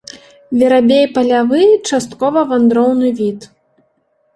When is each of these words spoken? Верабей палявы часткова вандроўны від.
Верабей 0.61 1.05
палявы 1.19 1.61
часткова 1.89 2.47
вандроўны 2.51 3.17
від. 3.25 3.39